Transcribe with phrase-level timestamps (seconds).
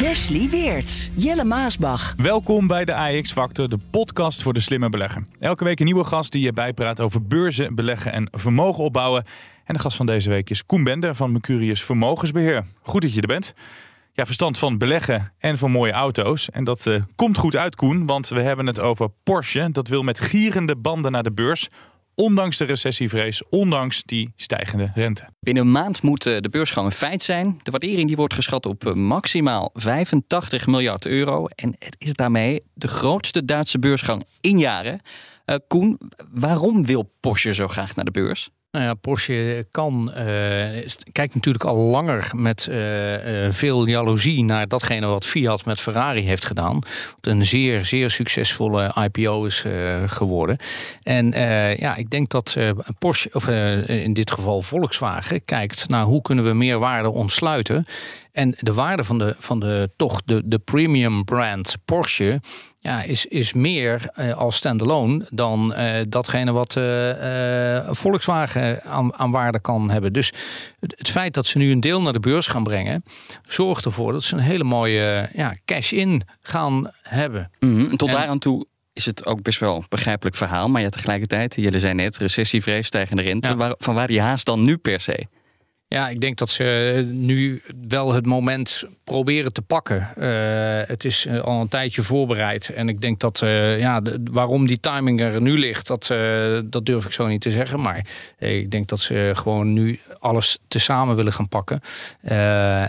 [0.00, 2.14] Wesley Weerts, Jelle Maasbach.
[2.16, 5.24] Welkom bij de AX Factor, de podcast voor de slimme belegger.
[5.38, 9.24] Elke week een nieuwe gast die je bijpraat over beurzen, beleggen en vermogen opbouwen.
[9.64, 12.64] En de gast van deze week is Koen Bender van Mercurius Vermogensbeheer.
[12.82, 13.54] Goed dat je er bent.
[14.12, 16.50] Ja, verstand van beleggen en van mooie auto's.
[16.50, 19.68] En dat uh, komt goed uit, Koen, want we hebben het over Porsche.
[19.72, 21.68] Dat wil met gierende banden naar de beurs
[22.20, 25.28] ondanks de recessievrees, ondanks die stijgende rente.
[25.40, 27.60] Binnen een maand moet de beursgang een feit zijn.
[27.62, 31.46] De waardering die wordt geschat op eh, maximaal 85 miljard euro.
[31.46, 35.00] En het is daarmee de grootste Duitse beursgang in jaren.
[35.46, 38.50] Uh, Koen, waarom wil Porsche zo graag naar de beurs?
[38.70, 44.68] Nou ja, Porsche kan, uh, kijkt natuurlijk al langer met uh, uh, veel jaloezie naar
[44.68, 46.78] datgene wat Fiat met Ferrari heeft gedaan.
[47.14, 49.64] Wat een zeer, zeer succesvolle IPO is
[50.06, 50.56] geworden.
[51.02, 51.30] En
[51.78, 52.56] ja, ik denk dat
[52.98, 53.48] Porsche, of
[53.86, 57.86] in dit geval Volkswagen, kijkt naar hoe kunnen we meer waarde ontsluiten.
[58.32, 62.40] En de waarde van de, van de toch de, de premium brand Porsche
[62.82, 69.30] ja, is, is meer uh, als standalone dan uh, datgene wat uh, Volkswagen aan, aan,
[69.30, 70.12] waarde kan hebben.
[70.12, 70.32] Dus
[70.80, 73.04] het, het, feit dat ze nu een deel naar de beurs gaan brengen,
[73.46, 77.50] zorgt ervoor dat ze een hele mooie ja, cash-in gaan hebben.
[77.58, 77.96] Mm -hmm.
[77.96, 80.68] Tot en, daar aan toe is het ook best wel een begrijpelijk verhaal.
[80.68, 83.48] Maar ja, tegelijkertijd, jullie zijn net, recessievrees, stijgende rente.
[83.48, 83.56] Ja.
[83.56, 85.26] Waar, van waar die haast dan nu per se?
[85.94, 90.08] Ja, ik denk dat ze nu wel het moment proberen te pakken.
[90.18, 92.68] Uh, het is al een tijdje voorbereid.
[92.68, 96.60] En ik denk dat, uh, ja, de, waarom die timing er nu ligt, dat, uh,
[96.64, 97.80] dat durf ik zo niet te zeggen.
[97.80, 98.06] Maar
[98.38, 101.80] ik denk dat ze gewoon nu alles tezamen willen gaan pakken.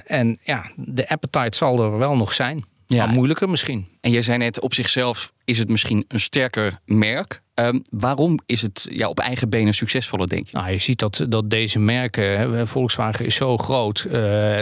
[0.06, 2.64] en ja, de appetite zal er wel nog zijn.
[2.88, 3.06] Ja.
[3.06, 3.88] Maar moeilijker misschien.
[4.02, 7.42] En jij zei net, op zichzelf is het misschien een sterker merk.
[7.56, 10.57] Um, waarom is het ja, op eigen benen succesvoller, denk je?
[10.57, 14.12] Nou, je ziet dat, dat deze merken, hè, Volkswagen is zo groot, uh,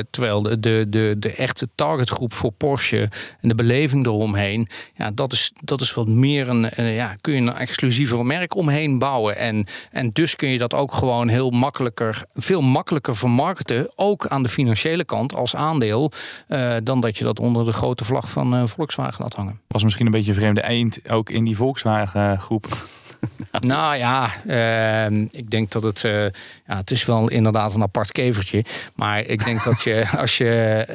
[0.10, 3.10] terwijl de, de, de, de echte targetgroep voor Porsche
[3.42, 7.34] en de beleving eromheen, ja, dat is, dat is wat meer een, uh, ja, kun
[7.34, 9.38] je een exclusiever merk omheen bouwen.
[9.38, 14.44] En, en dus kun je dat ook gewoon heel makkelijker, veel makkelijker vermarkten, ook aan
[14.44, 16.12] de financiële kant als aandeel,
[16.48, 19.60] uh, dan dat je dat onder de grote vlag van Volkswagen laat hangen.
[19.68, 22.88] Was misschien een beetje een vreemde eind ook in die Volkswagen groep.
[23.60, 26.04] nou ja, uh, ik denk dat het.
[26.04, 26.22] Uh,
[26.68, 28.64] ja, het is wel inderdaad een apart kevertje.
[28.96, 30.86] Maar ik denk dat je als je.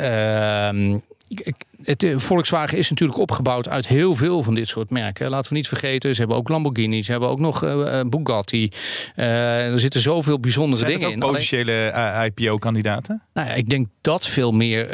[1.29, 5.31] Ik, het, Volkswagen is natuurlijk opgebouwd uit heel veel van dit soort merken.
[5.31, 8.71] Laten we niet vergeten, ze hebben ook Lamborghini, ze hebben ook nog uh, Bugatti.
[9.17, 11.19] Uh, er zitten zoveel bijzondere Zijn dingen in.
[11.19, 11.93] potentiële
[12.25, 13.23] IPO-kandidaten?
[13.33, 14.89] Nou ja, ik denk dat veel meer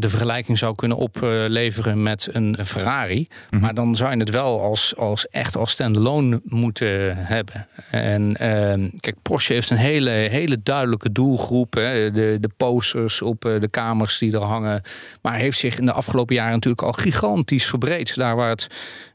[0.00, 3.18] de vergelijking zou kunnen opleveren met een Ferrari.
[3.18, 3.60] Mm -hmm.
[3.60, 7.66] Maar dan zou je het wel als, als echt als standalone moeten hebben.
[7.90, 11.74] En ehm, kijk, Porsche heeft een hele, hele duidelijke doelgroep.
[11.74, 12.10] Hè.
[12.10, 14.82] De, de posters op de kamers die er hangen.
[15.22, 18.16] Maar heeft zich in de afgelopen jaren natuurlijk al gigantisch verbreed.
[18.16, 18.66] Daar waar het,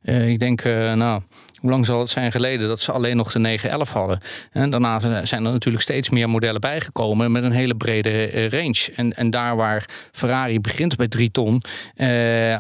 [0.04, 1.22] uh, ik denk, uh, nou,
[1.60, 4.20] hoe lang zal het zijn geleden dat ze alleen nog de 911 hadden?
[4.52, 8.92] En daarna zijn er natuurlijk steeds meer modellen bijgekomen met een hele brede uh, range.
[8.96, 11.64] En, en daar waar Ferrari begint bij 3 ton,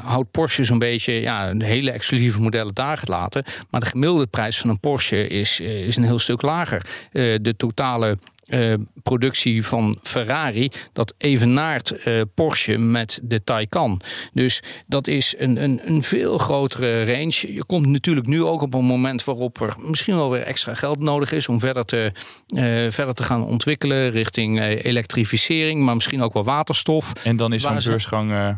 [0.04, 3.44] houdt Porsche zo'n beetje ja, hele exclusieve modellen daar gelaten.
[3.70, 6.86] Maar de gemiddelde prijs van een Porsche is, is een heel stuk lager.
[7.12, 8.18] de totale
[8.50, 8.74] uh,
[9.04, 14.02] productie van Ferrari, dat evenaart uh, Porsche met de Taycan.
[14.34, 17.54] Dus dat is een, een, een veel grotere range.
[17.54, 21.00] Je komt natuurlijk nu ook op een moment waarop er misschien wel weer extra geld
[21.00, 22.12] nodig is om verder te,
[22.56, 27.14] uh, verder te gaan ontwikkelen richting elektrificering, maar misschien ook wel waterstof.
[27.24, 28.58] En dan is zo'n beursgang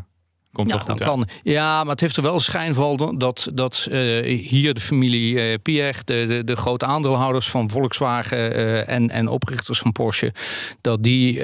[0.54, 1.28] Komt ja, goed kan.
[1.44, 5.58] Ja, maar het heeft er wel schijn van dat, dat uh, hier de familie uh,
[5.62, 10.34] Pierre, de, de, de, grote aandeelhouders van Volkswagen uh, en, en oprichters van Porsche,
[10.82, 11.40] dat die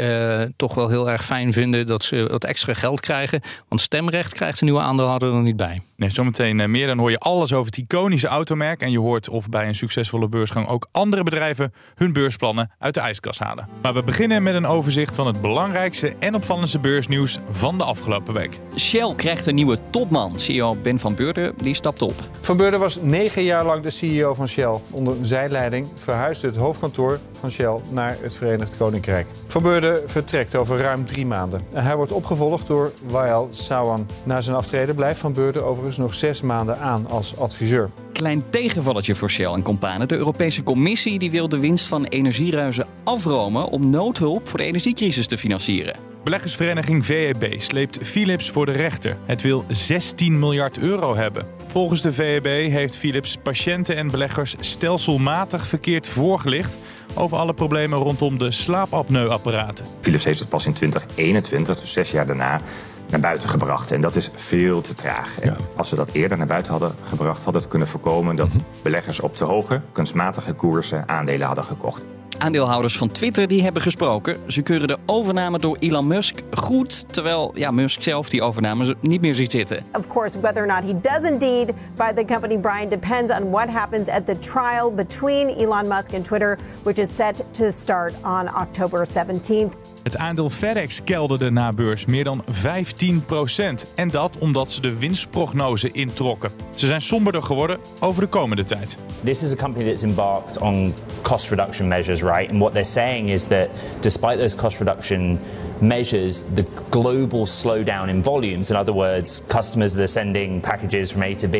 [0.55, 3.41] toch wel heel erg fijn vinden dat ze wat extra geld krijgen.
[3.67, 5.81] Want stemrecht krijgt de nieuwe aandeelhouder er niet bij.
[5.95, 6.87] Nee, zometeen meer.
[6.87, 8.81] Dan hoor je alles over het iconische automerk.
[8.81, 12.99] En je hoort of bij een succesvolle beursgang ook andere bedrijven hun beursplannen uit de
[12.99, 13.69] ijskast halen.
[13.81, 18.33] Maar we beginnen met een overzicht van het belangrijkste en opvallendste beursnieuws van de afgelopen
[18.33, 18.59] week.
[18.97, 20.39] Shell krijgt een nieuwe topman.
[20.39, 22.13] CEO Ben van Beurden die stapt op.
[22.41, 24.73] Van Beurden was negen jaar lang de CEO van Shell.
[24.91, 29.27] Onder zijn leiding verhuisde het hoofdkantoor van Shell naar het Verenigd Koninkrijk.
[29.47, 31.61] Van Beurden vertrekt over ruim drie maanden.
[31.73, 34.07] En hij wordt opgevolgd door Wael Sawan.
[34.23, 37.89] Na zijn aftreden blijft Van Beurden overigens nog zes maanden aan als adviseur.
[38.13, 40.07] Klein tegenvalletje voor Shell en Companen.
[40.07, 45.27] De Europese Commissie die wil de winst van energieruizen afromen om noodhulp voor de energiecrisis
[45.27, 45.95] te financieren.
[46.27, 49.17] Beleggersvereniging VEB sleept Philips voor de rechter.
[49.25, 51.45] Het wil 16 miljard euro hebben.
[51.67, 56.77] Volgens de VEB heeft Philips patiënten en beleggers stelselmatig verkeerd voorgelicht
[57.13, 59.85] over alle problemen rondom de slaapapneuapparaten.
[60.01, 62.61] Philips heeft het pas in 2021, dus zes jaar daarna,
[63.09, 63.91] naar buiten gebracht.
[63.91, 65.39] En dat is veel te traag.
[65.39, 68.49] En als ze dat eerder naar buiten hadden gebracht, hadden het kunnen voorkomen dat
[68.83, 72.03] beleggers op te hoge, kunstmatige koersen aandelen hadden gekocht.
[72.37, 74.37] Aandeelhouders van Twitter die hebben gesproken.
[74.47, 79.21] Ze keuren de overname door Elon Musk goed, terwijl ja, Musk zelf die overname niet
[79.21, 79.83] meer ziet zitten.
[79.93, 83.69] Of course, whether or not he does indeed buy the company, Brian, depends on what
[83.69, 88.47] happens at the trial between Elon Musk and Twitter, which is set to start on
[88.47, 89.73] October 17th.
[90.07, 95.91] Het aandeel FedEx kelderde na beurs meer dan 15% En dat omdat ze de winstprognose
[95.91, 96.51] introkken.
[96.75, 98.97] Ze zijn somberder geworden over de komende tijd.
[99.23, 102.49] This is a company that's embarked on cost reduction measures, right?
[102.49, 103.67] And what they're saying is that
[103.99, 105.39] despite those cost reduction
[105.79, 111.21] measures, the global slowdown in volumes, in other words, customers that are sending packages from
[111.21, 111.55] A to B,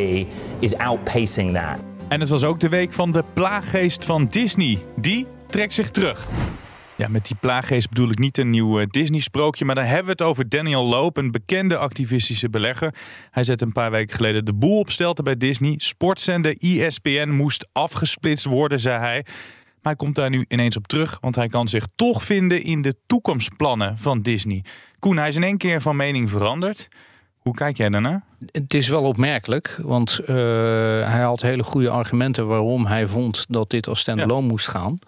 [0.60, 1.80] is outpacing that.
[2.08, 4.78] En het was ook de week van de plaaggeest van Disney.
[4.96, 6.28] Die trekt zich terug.
[6.98, 10.12] Ja, met die plaaggeest bedoel ik niet een nieuw eh, Disney-sprookje, maar dan hebben we
[10.12, 12.94] het over Daniel Loop, een bekende activistische belegger.
[13.32, 15.74] Hij zette een paar weken geleden de boel op stelte bij Disney.
[15.78, 19.24] Sportzender ESPN moest afgesplitst worden, zei hij.
[19.26, 22.82] Maar hij komt daar nu ineens op terug, want hij kan zich toch vinden in
[22.82, 24.64] de toekomstplannen van Disney.
[25.00, 26.88] Koen, hij is in één keer van mening veranderd.
[27.48, 28.24] Hoe kijk jij daarna?
[28.52, 30.28] Het is wel opmerkelijk, want uh,
[31.10, 34.48] hij had hele goede argumenten waarom hij vond dat dit als standalone ja.
[34.48, 35.00] moest gaan.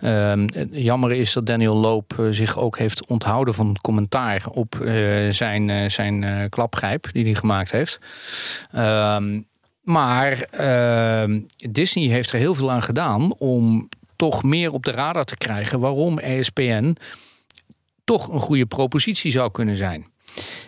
[0.00, 0.32] Uh,
[0.70, 5.90] jammer is dat Daniel Loop uh, zich ook heeft onthouden van commentaar op uh, zijn,
[5.90, 7.98] zijn klapgrijp die hij gemaakt heeft.
[8.72, 9.40] Ehm,
[9.82, 11.40] maar ehm,
[11.70, 15.80] Disney heeft er heel veel aan gedaan om toch meer op de radar te krijgen
[15.80, 16.96] waarom ESPN
[18.04, 20.12] toch een goede propositie zou kunnen zijn.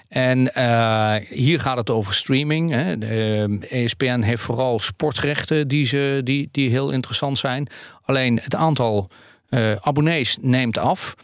[0.09, 2.71] En uh, hier gaat het over streaming.
[2.71, 2.99] Hè.
[2.99, 7.69] De ESPN heeft vooral sportrechten die, ze, die, die heel interessant zijn.
[8.03, 9.11] Alleen het aantal
[9.51, 11.15] uh, abonnees neemt af.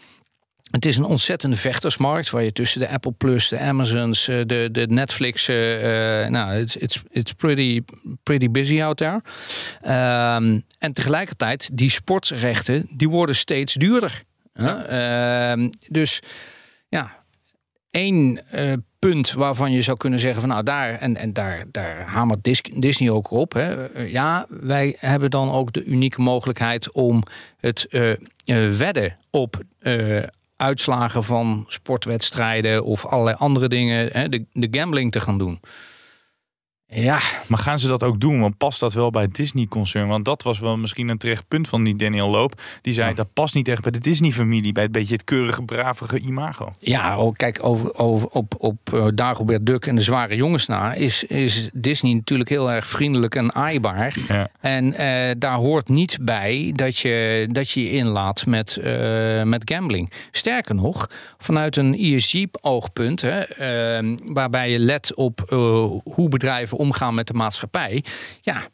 [0.71, 4.87] Het is een ontzettende vechtersmarkt waar je tussen de Apple Plus, de Amazons, de, de
[4.89, 5.49] Netflix.
[5.49, 5.57] Uh,
[6.27, 7.81] nou, it's, it's, it's pretty,
[8.23, 9.21] pretty busy out there.
[10.37, 14.23] Um, en tegelijkertijd, die sportrechten die worden steeds duurder.
[14.55, 15.57] Ja.
[15.57, 16.21] Uh, dus
[16.89, 17.22] ja,
[17.93, 22.09] één uh, punt waarvan je zou kunnen zeggen van nou daar en, en daar, daar
[22.09, 23.53] hamert Disney ook op.
[23.53, 24.01] Hè.
[24.03, 27.23] Ja, wij hebben dan ook de unieke mogelijkheid om
[27.57, 28.15] het uh,
[28.79, 29.63] wedden op
[30.57, 35.61] uitslagen van sportwedstrijden of allerlei andere dingen, hè, de, de gambling te gaan doen.
[36.95, 37.19] Ja,
[37.49, 38.41] maar gaan ze dat ook doen?
[38.41, 40.09] Want past dat wel bij het Disney-concern?
[40.09, 42.61] Want dat was wel misschien een terecht punt van die Daniel Loop.
[42.83, 43.15] Die zei, ja.
[43.15, 44.73] dat past niet echt bij de Disney-familie.
[44.73, 46.71] Bij het beetje het keurige, bravige imago.
[46.79, 50.95] Ja, oh, kijk, over, over, op, op uh, Dagobert Duck en de zware jongens na...
[50.95, 54.17] Is, is Disney natuurlijk heel erg vriendelijk en aaibaar.
[54.29, 54.49] Ja.
[54.61, 59.71] En uh, daar hoort niet bij dat je dat je, je inlaat met, uh, met
[59.71, 60.13] gambling.
[60.31, 63.21] Sterker nog, vanuit een ESG-oogpunt...
[63.21, 63.41] Hè,
[64.25, 65.41] waarbij je let op
[66.05, 68.05] hoe bedrijven omgaan met de maatschappij.
[68.41, 68.69] Ja,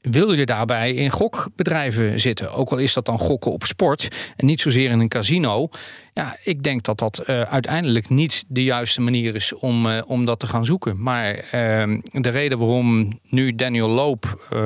[0.00, 2.52] wil je daarbij in gokbedrijven zitten?
[2.52, 5.68] Ook al is dat dan gokken op sport en niet zozeer in een casino.
[6.14, 10.24] Ja, ik denk dat dat uh, uiteindelijk niet de juiste manier is om, uh, om
[10.24, 11.02] dat te gaan zoeken.
[11.02, 14.60] Maar uh, de reden waarom nu Daniel Loop uh,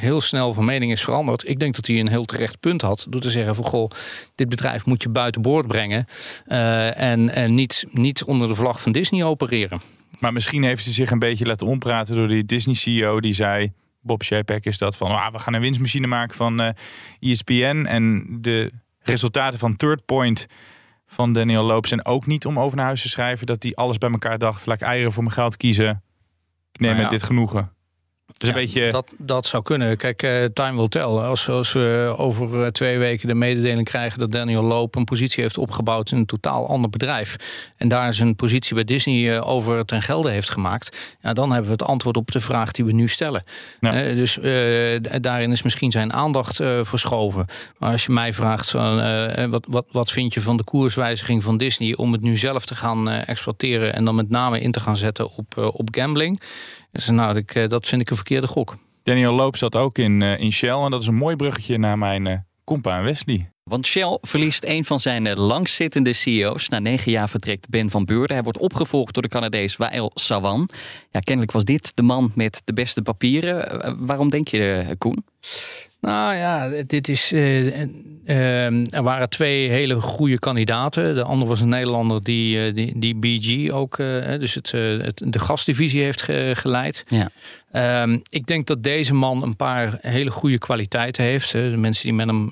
[0.00, 3.06] heel snel van mening is veranderd, ik denk dat hij een heel terecht punt had
[3.08, 3.90] door te zeggen van goh,
[4.34, 6.06] dit bedrijf moet je buiten boord brengen
[6.46, 9.80] en, en niet, niet onder de vlag van Disney opereren.
[10.18, 13.72] Maar misschien heeft hij zich een beetje laten ompraten door die Disney-CEO die zei...
[14.00, 16.70] Bob Chapek is dat van, ah, we gaan een winstmachine maken van uh,
[17.20, 17.84] ESPN.
[17.88, 20.46] En de resultaten van Third Point
[21.06, 23.46] van Daniel Loop zijn ook niet om over naar huis te schrijven...
[23.46, 26.02] dat hij alles bij elkaar dacht, laat ik eieren voor mijn geld kiezen.
[26.72, 27.02] Ik neem nou ja.
[27.02, 27.75] met dit genoegen.
[28.38, 28.90] Dus een beetje...
[28.90, 29.96] Dat, dat zou kunnen.
[29.96, 31.02] Kijk, uh, time will tell.
[31.02, 35.42] Als, als we over uh, twee weken de mededeling krijgen dat Daniel Loop een positie
[35.42, 37.36] heeft opgebouwd in een totaal ander bedrijf.
[37.76, 41.14] En daar zijn positie bij Disney uh, over ten gelde heeft gemaakt.
[41.22, 43.44] Ja, dan hebben we het antwoord op de vraag die we nu stellen.
[43.80, 43.92] Ja.
[43.92, 44.38] dus
[45.20, 47.46] daarin is misschien zijn aandacht verschoven.
[47.78, 51.56] Maar als je mij vraagt, van, wat, wat, wat vind je van de koerswijziging van
[51.56, 54.96] Disney om het nu zelf te gaan exploiteren en dan met name in te gaan
[54.96, 56.40] zetten op, op gambling.
[56.96, 58.76] Dus nou, ik, eh, dat vind ik een verkeerde gok.
[59.02, 60.78] Daniel Loop zat ook in, uh, in Shell.
[60.84, 63.50] En dat is een mooi bruggetje naar mijn uh, compa Wesley.
[63.62, 66.68] Want Shell verliest een van zijn langzittende CEO's.
[66.68, 68.34] Na negen jaar vertrekt Ben van Beurden.
[68.34, 70.68] Hij wordt opgevolgd door de Canadees Wael Sawan.
[71.10, 74.06] Ja, kennelijk was dit de man met de beste papieren.
[74.06, 75.24] waarom denk je, Koen?
[76.06, 77.32] Nou ja, dit is.
[77.32, 81.14] Uh, er waren twee hele goede kandidaten.
[81.14, 83.96] De andere was een Nederlander die, die, die BG ook,
[84.38, 86.22] dus het, het, de gasdivisie heeft
[86.52, 87.04] geleid.
[87.08, 87.28] Ja.
[87.70, 91.52] Ehm, ik denk dat deze man een paar hele goede kwaliteiten heeft.
[91.52, 92.50] De mensen die met hem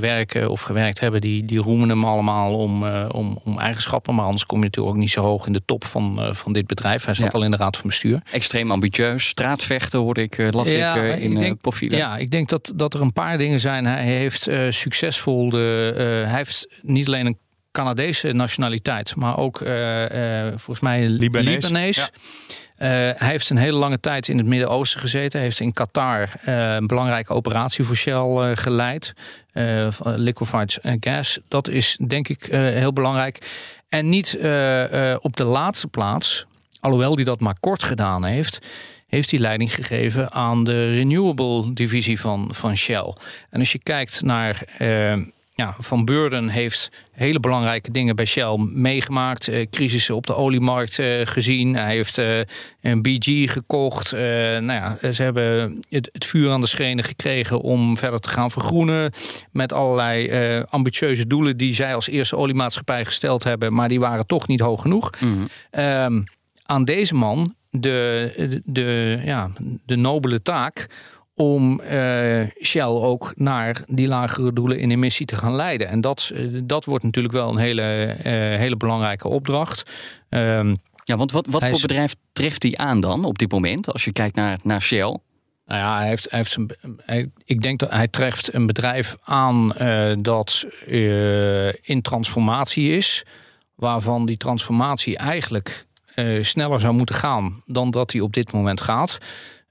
[0.00, 4.14] werken of gewerkt hebben, die, die roemen hem allemaal om, om, om eigenschappen.
[4.14, 6.66] Maar anders kom je natuurlijk ook niet zo hoog in de top van, van dit
[6.66, 7.04] bedrijf.
[7.04, 8.22] Hij zat al in de raad van bestuur.
[8.32, 11.98] Extreem ambitieus, straatvechten hoorde ik, las ja, ik in ik denk, profielen.
[11.98, 13.86] Ja, ik denk dat dat er een paar dingen zijn.
[13.86, 15.90] Hij heeft uh, succesvol de.
[15.92, 17.38] Uh, hij heeft niet alleen een
[17.72, 21.62] Canadese nationaliteit, maar ook uh, volgens mij Libanees.
[21.62, 21.96] Libanees.
[21.96, 22.08] Ja.
[22.76, 25.32] Hij heeft een hele lange tijd in het Midden-Oosten gezeten.
[25.32, 29.14] Hij heeft in Qatar een belangrijke operatie voor Shell geleid.
[30.02, 31.38] liquefied gas.
[31.48, 33.50] Dat is denk ik heel belangrijk.
[33.88, 34.34] En niet
[35.20, 36.46] op de laatste plaats,
[36.80, 38.66] alhoewel hij dat maar kort gedaan heeft
[39.06, 43.14] heeft hij leiding gegeven aan de renewable divisie van, van Shell.
[43.50, 44.62] En als je kijkt naar.
[45.56, 49.48] Ja, Van Beurden heeft hele belangrijke dingen bij Shell meegemaakt.
[49.48, 51.74] Uh, crisissen op de oliemarkt uh, gezien.
[51.76, 52.40] Hij heeft uh,
[52.80, 54.12] een BG gekocht.
[54.12, 58.50] nou ja, ze hebben het, het, vuur aan de schenen gekregen om verder te gaan
[58.50, 59.12] vergroenen.
[59.52, 63.74] Met allerlei ambitieuze doelen die zij als eerste oliemaatschappij gesteld hebben.
[63.74, 65.10] Maar die waren toch niet hoog genoeg.
[65.20, 65.46] Mm
[66.66, 69.50] aan deze man de, de, ja,
[69.86, 70.86] de nobele taak
[71.34, 75.88] om uh, Shell ook naar die lagere doelen in emissie te gaan leiden.
[75.88, 78.22] En dat, eh, dat wordt natuurlijk wel een hele, uh,
[78.58, 79.90] hele belangrijke opdracht.
[80.28, 84.04] Um, ja, want wat, wat voor bedrijf treft hij aan dan op dit moment, als
[84.04, 85.18] je kijkt naar, naar Shell?
[85.66, 86.70] Nou ja, hij heeft, hij heeft een,
[87.02, 90.66] hij, ik denk dat hij treft een bedrijf aan uh, dat
[91.82, 93.24] in transformatie is,
[93.74, 95.86] waarvan die transformatie eigenlijk
[96.40, 99.18] sneller zou moeten gaan dan dat hij op dit moment gaat.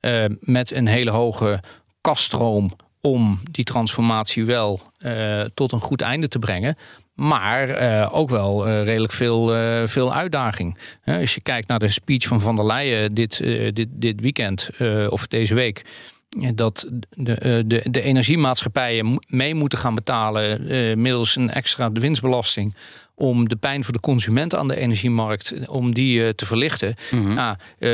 [0.05, 1.59] Uh, met een hele hoge
[2.01, 6.75] kaststroom om die transformatie wel uh, tot een goed einde te brengen.
[7.13, 9.47] Maar ook wel redelijk veel,
[9.87, 10.77] veel uitdaging.
[11.05, 13.37] als je kijkt naar de speech van Van der Leyen dit,
[13.73, 14.69] dit, dit weekend
[15.09, 15.85] of deze week
[16.55, 20.61] dat de, de, de energiemaatschappijen mee moeten gaan betalen
[21.01, 22.75] middels een extra winstbelasting
[23.15, 26.95] om de pijn voor de consument aan de energiemarkt om die eh, te verlichten.
[27.11, 27.31] Mm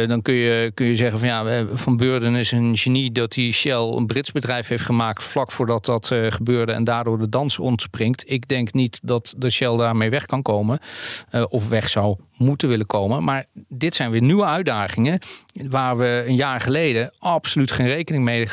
[0.08, 3.52] dan kun je, kun je zeggen van ja, Van Beurden is een genie dat hij
[3.52, 7.60] Shell een Brits bedrijf heeft gemaakt vlak voordat dat uh, gebeurde en daardoor de dans
[7.60, 8.24] ontspringt.
[8.28, 10.80] Ik denk niet dat de Shell daarmee weg kan komen
[11.50, 13.24] of weg zou moeten willen komen.
[13.24, 15.20] Maar dit zijn weer nieuwe uitdagingen
[15.54, 18.48] waar we een jaar geleden absoluut geen rekening mee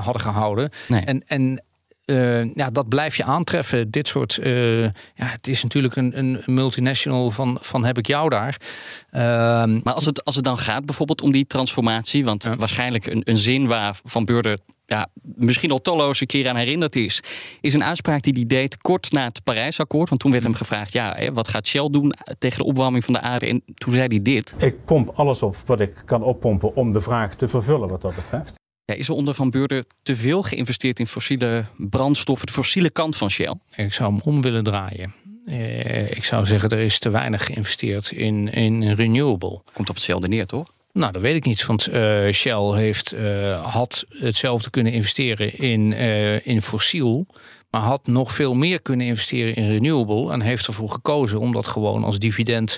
[0.00, 0.70] hadden gehouden.
[0.88, 1.62] En, en
[2.06, 3.90] uh, ja, dat blijf je aantreffen.
[3.90, 4.38] Dit soort.
[4.42, 8.56] Uh, ja, het is natuurlijk een, een multinational van, van heb ik jou daar.
[9.12, 9.20] Uh,
[9.82, 12.24] maar als het, als het dan gaat bijvoorbeeld om die transformatie.
[12.24, 16.96] Want waarschijnlijk een, een zin waar Van Beurder ja, misschien al talloze keer aan herinnerd
[16.96, 17.22] is.
[17.60, 20.08] Is een uitspraak die hij deed kort na het Parijsakkoord.
[20.08, 23.14] Want toen werd hem gevraagd: ja, hè, wat gaat Shell doen tegen de opwarming van
[23.14, 23.46] de aarde?
[23.46, 24.54] En toen zei hij dit.
[24.58, 28.14] Ik pomp alles op wat ik kan oppompen om de vraag te vervullen wat dat
[28.14, 28.62] betreft.
[28.86, 33.16] Ja, is er onder Van Beurden te veel geïnvesteerd in fossiele brandstoffen, de fossiele kant
[33.16, 33.54] van Shell?
[33.76, 35.14] Ik zou hem om willen draaien.
[35.46, 39.60] Eh, ik zou zeggen, er is te weinig geïnvesteerd in, in renewable.
[39.72, 40.66] Komt op hetzelfde neer, toch?
[40.92, 41.66] Nou, dat weet ik niet.
[41.66, 45.92] Want uh, Shell heeft, uh, had hetzelfde kunnen investeren in,
[46.44, 47.26] in fossiel
[47.74, 51.66] maar had nog veel meer kunnen investeren in renewable en heeft ervoor gekozen om dat
[51.66, 52.76] gewoon als dividend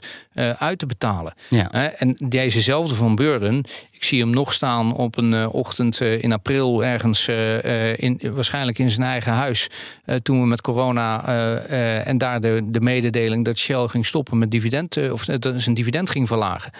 [0.59, 1.35] uit te betalen.
[1.49, 1.71] Ja.
[1.93, 3.65] En dezezelfde van Burden,
[3.97, 7.29] ik zie hem nog staan op een uh, ochtend in april ergens,
[7.97, 9.69] in, waarschijnlijk in zijn eigen huis,
[10.23, 11.25] toen we met corona
[12.05, 16.11] en daar de, de mededeling dat Shell ging stoppen met dividend, of dat zijn dividend
[16.11, 16.73] ging verlagen.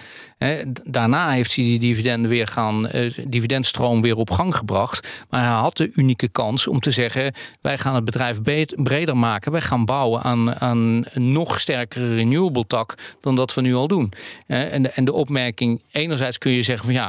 [0.83, 2.89] daarna heeft hij die dividenden weer gaan,
[3.27, 7.77] dividendstroom weer op gang gebracht, maar hij had de unieke kans om te zeggen: wij
[7.77, 8.41] gaan het bedrijf
[8.75, 9.51] breder maken.
[9.51, 13.87] Wij gaan bouwen aan, aan een nog sterkere renewable tak dan dat we nu al
[13.87, 14.11] doen.
[14.47, 17.06] En de, en de opmerking, enerzijds kun je zeggen van ja,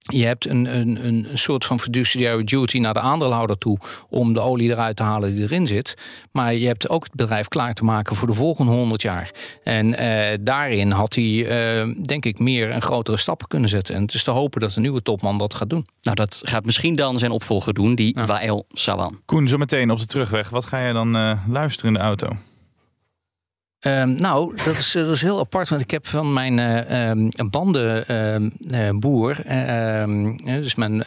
[0.00, 3.78] je hebt een, een, een soort van fiduciary duty naar de aandeelhouder toe
[4.08, 5.96] om de olie eruit te halen die erin zit.
[6.32, 9.30] Maar je hebt ook het bedrijf klaar te maken voor de volgende 100 jaar.
[9.62, 13.94] En eh, daarin had hij, eh, denk ik, meer en grotere stappen kunnen zetten.
[13.94, 15.86] En het is te hopen dat de nieuwe topman dat gaat doen.
[16.02, 19.20] Nou, dat gaat misschien dan zijn opvolger doen, die Wael Sawan.
[19.24, 20.48] Koen, zo meteen op de terugweg.
[20.48, 22.28] Wat ga je dan uh, luisteren in de auto?
[23.86, 27.30] Um, nou, dat is, dat is heel apart, want ik heb van mijn uh, um,
[27.50, 31.04] bandenboer, uh, um, dus mijn,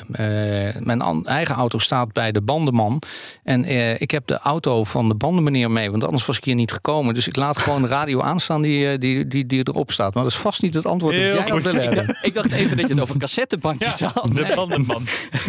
[0.80, 3.02] mijn eigen auto staat bij de bandenman.
[3.44, 3.66] En
[4.02, 7.14] ik heb de auto van de bandenmeneer mee, want anders was ik hier niet gekomen.
[7.14, 10.14] Dus ik laat gewoon de radio aanstaan die, die, die, die erop staat.
[10.14, 12.18] Maar dat is vast niet het antwoord dat jij had willen hebben.
[12.22, 14.34] Ik dacht even dat je het over cassettebandjes ja, had.
[14.34, 14.56] De nee.
[14.56, 15.04] bandenman.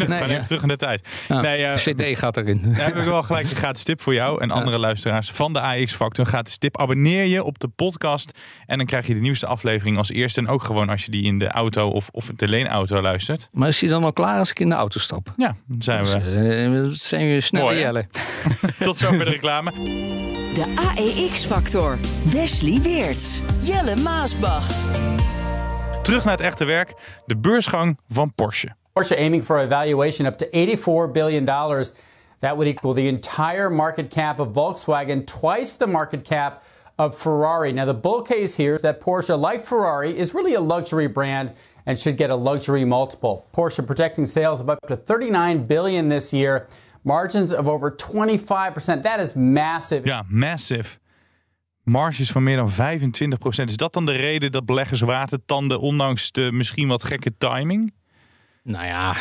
[0.08, 0.26] Nee, ja.
[0.26, 1.08] even terug in de tijd.
[1.28, 2.60] Nee, CD gaat erin.
[2.62, 5.60] Dan heb ik wel gelijk een gratis tip voor jou en andere luisteraars van de
[5.60, 6.24] AX-factor.
[6.24, 6.78] Een gratis tip.
[6.78, 8.38] Abonneer je op de podcast.
[8.66, 10.40] En dan krijg je de nieuwste aflevering als eerste.
[10.40, 13.48] En ook gewoon als je die in de auto of, of de leenauto luistert.
[13.52, 15.32] Maar is hij dan al klaar als ik in de auto stap?
[15.36, 16.88] Ja, dan zijn we.
[16.88, 18.08] Uh, zijn we snel jellen.
[18.78, 19.70] Tot zover de reclame.
[20.54, 21.98] De AEX-factor.
[22.32, 23.40] Wesley Weerts.
[23.60, 24.68] Jelle Maasbach.
[26.02, 26.94] Terug naar het echte werk.
[27.26, 28.68] De beursgang van Porsche.
[28.92, 31.92] Porsche aiming for a valuation up to 84 billion dollars.
[32.38, 36.62] That would equal the entire market cap of Volkswagen, twice the market cap
[36.98, 37.72] of Ferrari.
[37.72, 41.52] Now, the bull case here is that Porsche, like Ferrari, is really a luxury brand
[41.86, 43.46] and should get a luxury multiple.
[43.52, 46.66] Porsche projecting sales of up to 39 billion this year,
[47.02, 49.02] margins of over 25%.
[49.02, 50.06] That is massive.
[50.06, 50.98] Ja, massive.
[51.82, 53.64] Marges van meer dan 25%.
[53.64, 57.94] Is dat dan de reden dat beleggers watertanden, ondanks de misschien wat gekke timing?
[58.62, 59.16] Nou ja,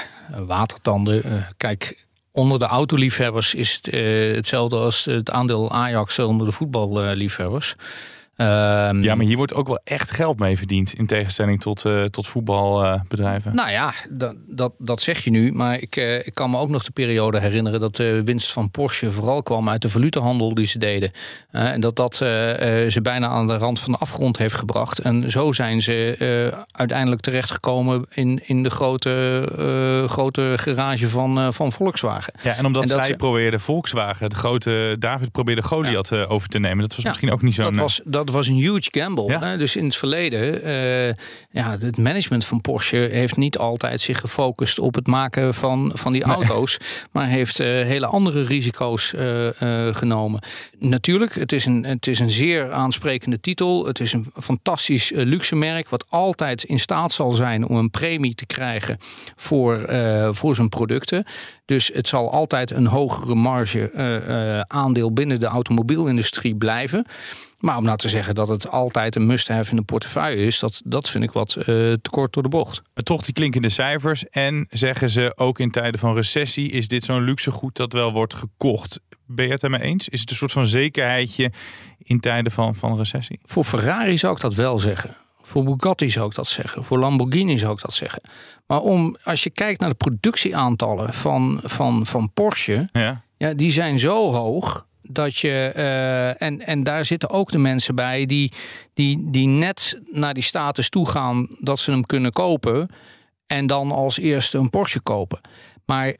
[0.45, 1.27] watertanden.
[1.27, 7.75] Uh, kijk, onder de autoliefhebbers is uh, hetzelfde als het aandeel Ajax onder de voetballiefhebbers.
[8.37, 10.93] Um, ja, maar hier wordt ook wel echt geld mee verdiend.
[10.93, 13.51] In tegenstelling tot, uh, tot voetbalbedrijven.
[13.51, 15.51] Uh, nou ja, dat, dat, dat zeg je nu.
[15.51, 18.71] Maar ik, uh, ik kan me ook nog de periode herinneren dat de winst van
[18.71, 21.11] Porsche vooral kwam uit de valutahandel die ze deden.
[21.51, 24.99] en dat dat ze bijna aan de rand van de afgrond heeft gebracht.
[24.99, 26.17] En zo zijn ze
[26.71, 32.33] uiteindelijk terechtgekomen in, in de grote, grote garage van, van Volkswagen.
[32.43, 33.15] Ja, en omdat en zij ze...
[33.15, 36.23] probeerde Volkswagen, de grote David probeerde Goliath ja.
[36.23, 36.81] over te nemen.
[36.81, 39.27] Dat was ja, misschien ook niet zo'n dat was een huge gamble.
[39.27, 39.39] Ja.
[39.39, 39.57] Hè?
[39.57, 41.07] Dus in het verleden, uh,
[41.51, 46.11] ja, het management van Porsche heeft niet altijd zich gefocust op het maken van, van
[46.13, 46.77] die auto's,
[47.11, 49.49] maar heeft uh, hele andere risico's uh,
[49.91, 50.41] genomen.
[50.79, 53.85] Natuurlijk, het is, een, het is een zeer aansprekende titel.
[53.85, 58.35] Het is een fantastisch luxe merk, wat altijd in staat zal zijn om een premie
[58.35, 58.97] te krijgen
[59.35, 59.89] voor,
[60.29, 61.25] voor zijn producten.
[61.65, 63.91] Dus het zal altijd een hogere marge
[64.67, 67.05] aandeel binnen de automobielindustrie blijven.
[67.63, 70.82] Maar om nou te zeggen dat het altijd een must-have in de portefeuille is, dat,
[70.86, 72.82] dat vind ik wat uh, te kort door de bocht.
[72.93, 74.30] Maar toch die klinkende cijfers.
[74.30, 78.12] En zeggen ze ook in tijden van recessie is dit zo'n luxe goed dat wel
[78.12, 78.99] wordt gekocht.
[79.26, 80.10] Ben je het ermee eens?
[80.10, 81.52] Is het een soort van zekerheidje
[81.97, 83.39] in tijden van, van recessie?
[83.43, 85.15] Voor Ferrari zou ik dat wel zeggen.
[85.41, 86.84] Voor Bugatti zou ik dat zeggen.
[86.84, 88.21] Voor Lamborghini zou ik dat zeggen.
[88.67, 93.23] Maar om, als je kijkt naar de productieaantallen van, van, van Porsche, ja.
[93.38, 95.73] Ja, die zijn zo hoog dat je.
[95.75, 98.51] Uh, en, en daar zitten ook de mensen bij die,
[98.93, 102.89] die, die net naar die status toe gaan dat ze hem kunnen kopen.
[103.47, 105.41] En dan als eerste een Porsche kopen.
[105.85, 106.13] Maar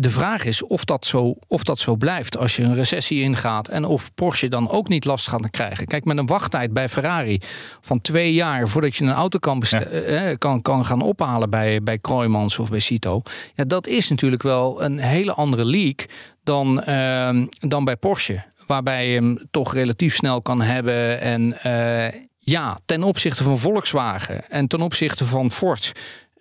[0.00, 3.68] de vraag is of dat, zo, of dat zo blijft als je een recessie ingaat.
[3.68, 5.86] En of Porsche dan ook niet last gaat krijgen.
[5.86, 7.40] Kijk, met een wachttijd bij Ferrari
[7.80, 11.98] van twee jaar voordat je een auto kan, eh, kan, kan gaan ophalen bij, bij
[11.98, 13.22] Kroijmans of bij Cito.
[13.54, 16.04] Ja, dat is natuurlijk wel een hele andere leak
[16.44, 18.44] dan, uh, dan bij Porsche.
[18.66, 21.20] Waarbij je hem toch relatief snel kan hebben.
[21.20, 25.92] En uh, ja, ten opzichte van Volkswagen en ten opzichte van Ford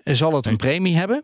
[0.04, 1.24] zal het een premie hebben.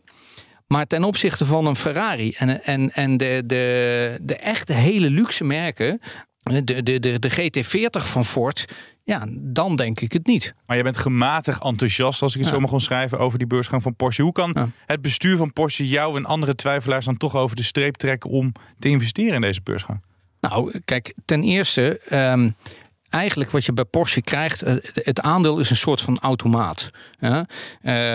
[0.71, 5.43] Maar ten opzichte van een Ferrari en, en, en de, de, de echte hele luxe
[5.43, 5.99] merken,
[6.43, 8.65] de, de, de, de GT40 van Ford,
[9.03, 10.53] ja, dan denk ik het niet.
[10.65, 13.95] Maar je bent gematigd enthousiast, als ik het zo mag omschrijven, over die beursgang van
[13.95, 14.21] Porsche.
[14.21, 17.95] Hoe kan het bestuur van Porsche jou en andere twijfelaars dan toch over de streep
[17.95, 20.03] trekken om te investeren in deze beursgang?
[20.39, 22.01] Nou, kijk, ten eerste.
[22.11, 22.55] Um,
[23.09, 26.91] eigenlijk wat je bij Porsche krijgt, eh, het aandeel is een soort van automaat.
[27.19, 27.47] Ja?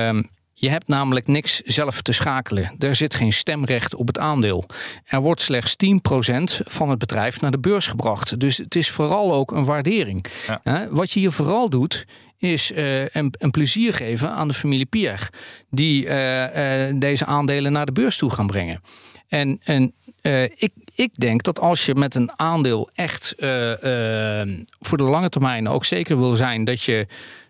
[0.08, 2.74] Um, je hebt namelijk niks zelf te schakelen.
[2.78, 4.64] Er zit geen stemrecht op het aandeel.
[5.04, 5.86] Er wordt slechts 10%
[6.64, 8.40] van het bedrijf naar de beurs gebracht.
[8.40, 10.26] Dus het is vooral ook een waardering.
[10.90, 12.06] Wat je hier vooral doet,
[12.38, 15.22] is uh, een, een, plezier geven aan de familie Pierre.
[15.70, 18.80] Die uh, uh, deze aandelen naar de beurs toe gaan brengen.
[19.28, 19.92] En, en
[20.54, 23.34] ik, ik denk dat als je met een aandeel echt
[24.80, 27.06] voor de lange termijn ook zeker wil zijn dat je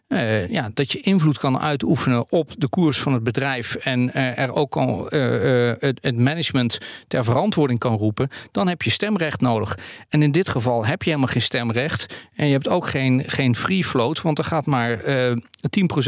[0.07, 4.38] eh, ja, dat je invloed kan uitoefenen op de koers van het bedrijf en eh,
[4.38, 9.40] er ook al eh, het, het management ter verantwoording kan roepen, dan heb je stemrecht
[9.40, 9.79] nodig.
[10.09, 13.57] En in dit geval heb je helemaal geen stemrecht en je hebt ook geen, geen
[13.57, 15.37] free float, want er gaat maar eh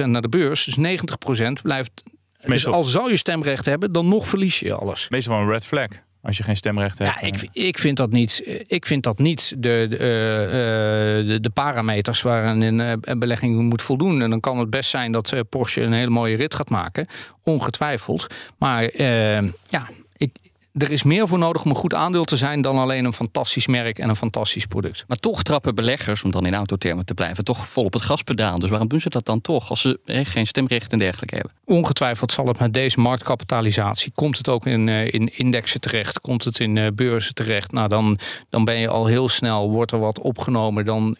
[0.02, 2.02] 10% naar de beurs, dus 90% blijft.
[2.04, 5.08] Dus Meestal- al zou je stemrecht hebben, dan nog verlies je alles.
[5.08, 5.88] Meestal wel een red flag.
[6.22, 7.20] Als je geen stemrecht hebt.
[7.20, 11.50] Ja, ik, ik, vind dat niet, ik vind dat niet de, de, eh, de, de
[11.50, 14.22] parameters waaraan een eh, een belegging moet voldoen.
[14.22, 17.06] En dan kan het best zijn dat eh, Porsche een hele mooie rit gaat maken.
[17.42, 18.26] Ongetwijfeld.
[18.58, 19.88] Maar eh, ja,
[20.78, 23.66] er is meer voor nodig om een goed aandeel te zijn dan alleen een fantastisch
[23.66, 25.04] merk en een fantastisch product.
[25.06, 28.58] Maar toch trappen beleggers, om dan in autotermen te blijven, toch vol op het gaspedaal.
[28.58, 29.70] Dus waarom doen ze dat dan toch?
[29.70, 31.52] Als ze eh, geen stemrecht en dergelijke hebben.
[31.64, 36.44] Ongetwijfeld zal het met deze marktkapitalisatie, komt het ook in, eh, in indexen terecht, komt
[36.44, 37.72] het in eh, beurzen terecht.
[37.72, 40.84] Nou, dan, dan ben je al heel snel, wordt er wat opgenomen.
[40.84, 41.16] Dan,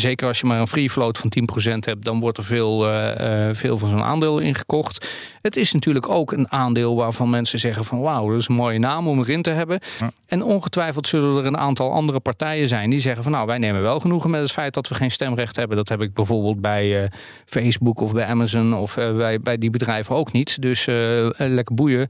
[0.00, 3.48] zeker als je maar een free float van 10% hebt, dan wordt er veel, eh,
[3.48, 5.08] eh, veel van zo'n aandeel ingekocht.
[5.42, 8.78] Het is natuurlijk ook een aandeel waarvan mensen zeggen van wauw, dat is een mooie
[8.78, 9.80] naam om erin te hebben.
[10.26, 13.82] En ongetwijfeld zullen er een aantal andere partijen zijn die zeggen van nou, wij nemen
[13.82, 15.76] wel genoegen met het feit dat we geen stemrecht hebben.
[15.76, 17.10] Dat heb ik bijvoorbeeld bij eh,
[17.46, 20.62] Facebook of bij Amazon of bij, bij die bedrijven ook niet.
[20.62, 20.86] Dus
[21.36, 22.08] lekker boeien.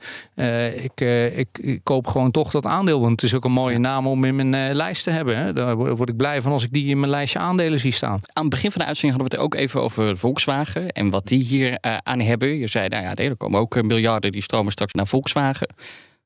[0.75, 1.01] Ik,
[1.35, 4.25] ik, ik koop gewoon toch dat aandeel, want het is ook een mooie naam om
[4.25, 5.37] in mijn lijst te hebben.
[5.37, 5.53] Hè.
[5.53, 8.21] Daar word word ik blij van als ik die in mijn lijstje aandelen zie staan.
[8.33, 11.27] Aan het begin van de uitzending hadden we het ook even over Volkswagen en wat
[11.27, 12.59] die hier eh, aan hebben.
[12.59, 15.75] Je zei, nou ja, er komen ook eh, miljarden die stromen straks naar Volkswagen.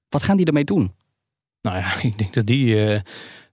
[0.08, 0.92] Wat gaan die ermee doen?
[1.62, 3.00] Nou ja, ik denk dat die eh,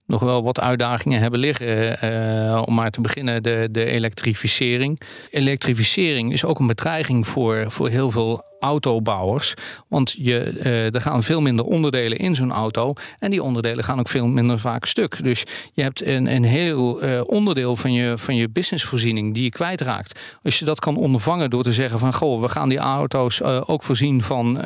[0.06, 2.66] nog wel wat uitdagingen hebben liggen.
[2.66, 5.00] Om maar te beginnen, de, de elektrificering.
[5.30, 9.54] Elektrificering is ook een bedreiging voor, voor heel veel autobouwers.
[9.88, 12.92] Want je, eh, er gaan veel minder onderdelen in zo'n auto.
[13.18, 15.24] En die onderdelen gaan ook veel minder vaak stuk.
[15.24, 19.50] Dus je hebt een, een heel eh, onderdeel van je, van je businessvoorziening die je
[19.50, 20.20] kwijtraakt.
[20.42, 22.14] Als je dat kan ondervangen door te zeggen van...
[22.14, 24.62] goh, we gaan die auto's eh, ook voorzien van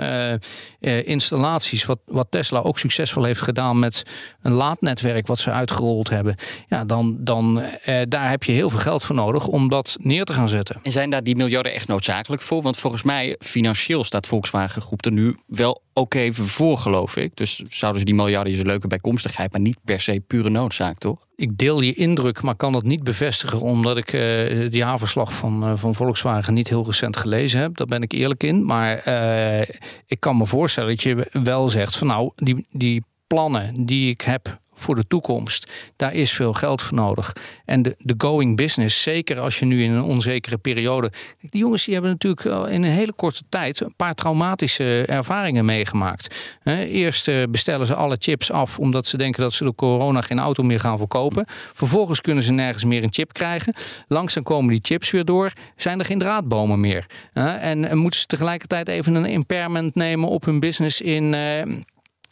[0.81, 1.85] installaties...
[1.85, 4.03] Wat, wat Tesla ook succesvol heeft gedaan met
[4.43, 5.27] een laadnetwerk...
[5.27, 6.37] wat ze uitgerold hebben.
[6.69, 7.63] Ja, dan, dan
[8.09, 10.77] daar heb je heel veel geld voor nodig om dat neer te gaan zetten.
[10.83, 12.63] En zijn daar die miljarden echt noodzakelijk voor?
[12.63, 17.37] Want volgens mij, financieel staat Volkswagen Groep er nu wel ook even voor, geloof ik.
[17.37, 20.99] Dus zouden ze die miljarden is een leuke bijkomstigheid, maar niet per se pure noodzaak,
[20.99, 21.27] toch?
[21.37, 25.65] Ik deel je indruk, maar kan dat niet bevestigen omdat ik eh het jaarverslag van,
[25.65, 27.77] eh, van Volkswagen niet heel recent gelezen heb.
[27.77, 28.65] Daar ben ik eerlijk in.
[28.65, 29.75] Maar eh,
[30.07, 34.21] ik kan me voorstellen dat je wel zegt van nou, die, die plannen die ik
[34.21, 37.33] heb voor de toekomst, daar is veel geld voor nodig.
[37.65, 41.13] En de, going business, zeker als je nu in een onzekere periode.
[41.41, 46.57] Die jongens die hebben natuurlijk in een hele korte tijd een paar traumatische ervaringen meegemaakt.
[46.65, 50.39] Eerst eh, bestellen ze alle chips af omdat ze denken dat ze door corona geen
[50.39, 51.45] auto meer gaan verkopen.
[51.73, 53.75] Vervolgens kunnen ze nergens meer een chip krijgen.
[54.09, 55.53] Langzaam komen die chips weer door.
[55.77, 57.07] Zijn er geen draadbomen meer.
[57.33, 61.35] En, en moeten ze tegelijkertijd even een impairment nemen op hun business in.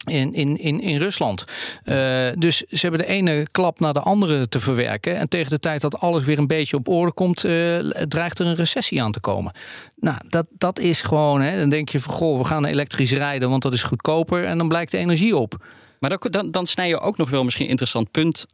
[0.07, 1.45] In, in, in, in Rusland.
[1.83, 5.17] Eh, dus ze hebben de ene klap naar de andere te verwerken.
[5.17, 8.45] En tegen de tijd dat alles weer een beetje op orde komt, eh, dreigt er
[8.45, 9.53] een recessie aan te komen.
[9.95, 13.49] Nou, dat, dat is gewoon, hè, dan denk je van goh, we gaan elektrisch rijden,
[13.49, 14.43] want dat is goedkoper.
[14.43, 15.65] En dan blijkt de energie op.
[15.99, 18.45] Maar dan, dan, dan snij je ook nog wel misschien een interessant punt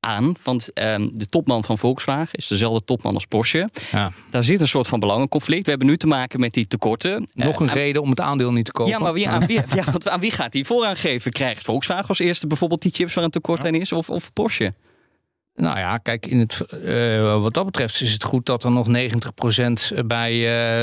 [0.00, 0.34] aan.
[0.42, 3.68] Want ehm, de topman van Volkswagen is dezelfde topman als Porsche.
[3.92, 4.12] Ja.
[4.30, 5.64] Daar zit een soort van belangenconflict.
[5.64, 7.28] We hebben nu te maken met die tekorten.
[7.34, 8.92] Nog Eh, een reden om het aandeel niet te kopen.
[8.92, 11.32] Ja, maar wie, aan, wie, ja, want aan wie gaat die voorrang geven?
[11.32, 13.92] Krijgt Volkswagen als eerste bijvoorbeeld die chips waar een tekort aan is?
[13.92, 14.74] Of, of Porsche?
[15.60, 18.86] Nou ja, kijk, in het, eh, wat dat betreft is het goed dat er nog
[18.86, 20.32] 90% bij,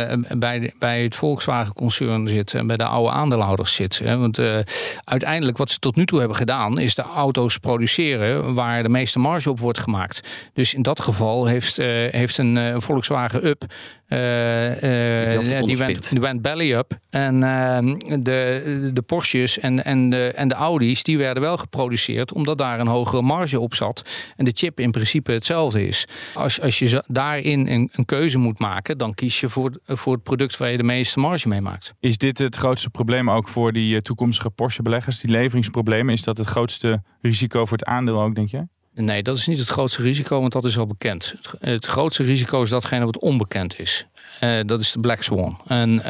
[0.10, 4.00] eh, bij, bij het Volkswagen-concern zit en bij de oude aandeelhouders zit.
[4.00, 4.18] Hè.
[4.18, 4.58] Want eh,
[5.04, 9.20] uiteindelijk wat ze tot nu toe hebben gedaan, is de auto's produceren waar de meeste
[9.20, 10.22] marge op wordt gemaakt.
[10.54, 11.78] Dus in dat geval heeft,
[12.12, 13.66] heeft een Volkswagen Up.
[14.08, 16.98] eh, eh, Die went, die went belly up.
[17.10, 22.34] En ehm, de, de Porsches en, en, de, en de Audi's, die werden wel geproduceerd
[22.34, 24.04] omdat daar een hogere marge op zat.
[24.36, 26.08] En de chip in principe hetzelfde is.
[26.34, 30.24] Als, als je daarin een, een keuze moet maken, dan kies je voor, voor het
[30.24, 31.94] product waar je de meeste marge mee maakt.
[32.00, 35.20] Is dit het grootste probleem ook voor die eh, toekomstige Porsche-beleggers?
[35.20, 38.68] Die leveringsproblemen, is dat het grootste risico voor het aandeel ook, denk je?
[38.94, 41.36] Nee, dat is niet het grootste risico, want dat is al bekend.
[41.60, 44.08] Het, grootste risico is datgene wat onbekend is.
[44.40, 45.62] Eh, dat is de Black Swan.
[45.68, 46.04] En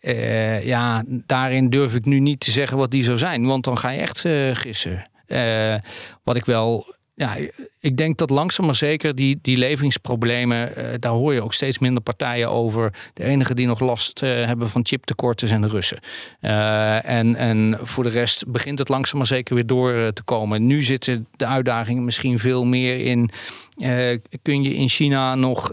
[0.00, 3.78] eh, ja, daarin durf ik nu niet te zeggen wat die zou zijn, want dan
[3.78, 4.20] ga je echt
[4.58, 5.10] gissen.
[6.22, 7.36] Wat ik wel ja,
[7.80, 11.78] ik denk dat langzaam maar zeker die, die leveringsproblemen, eh, daar hoor je ook steeds
[11.78, 12.94] minder partijen over.
[13.14, 16.00] De enige die nog last eh, hebben van chiptekorten zijn de Russen.
[16.40, 20.66] Eh, en, en voor de rest begint het langzaam maar zeker weer door te komen.
[20.66, 23.30] Nu zitten de uitdagingen misschien veel meer in.
[24.42, 25.72] kun je in China nog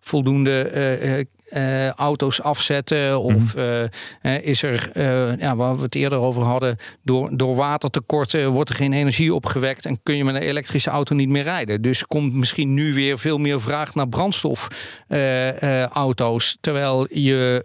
[0.00, 3.20] voldoende eh, auto's afzetten?
[3.20, 3.88] Of eh, eh,
[4.42, 4.90] is er,
[5.40, 9.86] ja, waar we het eerder over hadden, door, door watertekorten wordt er geen energie opgewekt
[9.86, 11.82] en kun je met een elektrische auto niet meer rijden.
[11.82, 17.64] Dus komt misschien nu weer veel meer vraag naar brandstofauto's, terwijl je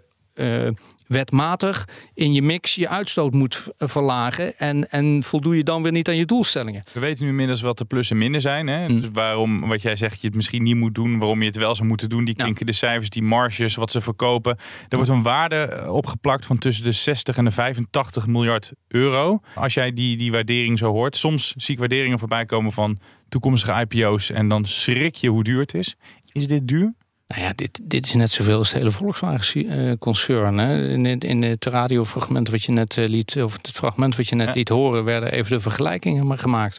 [1.06, 5.92] wetmatig in je mix je uitstoot moet v- verlagen en, en voldoe je dan weer
[5.92, 6.82] niet aan je doelstellingen.
[6.92, 8.66] We weten nu inmiddels wat de plus en minnen zijn.
[8.66, 8.88] Hè?
[8.88, 9.00] Mm.
[9.00, 11.74] Dus waarom, wat jij zegt, je het misschien niet moet doen, waarom je het wel
[11.74, 12.24] zou moeten doen.
[12.24, 14.56] Die klinken de cijfers, die marges, wat ze verkopen.
[14.88, 19.40] Er wordt een waarde eh, opgeplakt van tussen de 60 en de 85 miljard euro.
[19.54, 21.16] Als jij die, die waardering zo hoort.
[21.16, 25.60] Soms zie ik waarderingen voorbij komen van toekomstige IPO's en dan schrik je hoe duur
[25.60, 25.96] het is.
[26.32, 26.94] Is dit duur?
[27.26, 30.58] Nou ja, dit, dit is net zoveel als het hele Volkswagen-concern.
[30.60, 34.54] In, in het radiofragment wat je net eh, liet, of het fragment wat je net
[34.54, 36.74] liet horen, werden even de vergelijkingen maar gemaakt.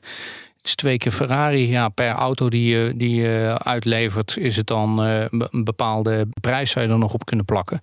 [0.58, 1.70] Het is twee keer Ferrari.
[1.70, 6.72] Ja, per auto die je, die je uitlevert, is het dan eh, een bepaalde prijs
[6.72, 7.82] zou je er nog op kunnen plakken.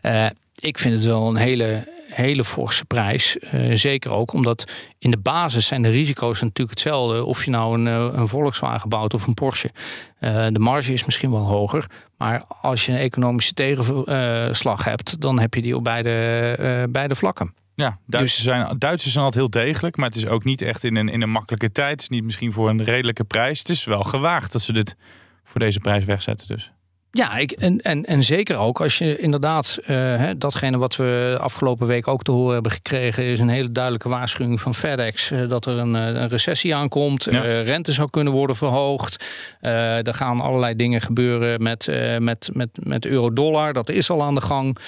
[0.00, 0.26] Eh,
[0.58, 3.38] ik vind het wel een hele, hele forse prijs.
[3.38, 7.24] Eh, zeker ook omdat in de basis zijn de risico's natuurlijk hetzelfde.
[7.24, 9.70] Of je nou een, eh, een Volkswagen bouwt of een Porsche.
[10.18, 11.86] Eh, de marge is misschien wel hoger.
[12.18, 17.54] Maar als je een economische tegenslag hebt, dan heb je die op beide, beide vlakken.
[17.74, 20.96] Ja, Duitsers, zijn, Duitsers zijn altijd heel degelijk, maar het is ook niet echt in
[20.96, 21.90] een, in een makkelijke tijd.
[21.90, 23.58] Het is niet misschien voor een redelijke prijs.
[23.58, 24.96] Het is wel gewaagd dat ze dit
[25.44, 26.46] voor deze prijs wegzetten.
[26.46, 26.72] Dus.
[27.16, 31.36] Ja, ik, en, en, en zeker ook als je inderdaad eh, hè, datgene wat we
[31.40, 35.48] afgelopen week ook te horen hebben gekregen, is een hele duidelijke waarschuwing van FedEx eh,
[35.48, 37.24] dat er een, eh, een recessie aankomt.
[37.30, 37.40] Ja.
[37.62, 39.24] Rente zou kunnen worden verhoogd.
[39.60, 43.72] Er gaan allerlei dingen gebeuren met, met, met, met euro-dollar.
[43.72, 44.78] Dat is al aan de gang.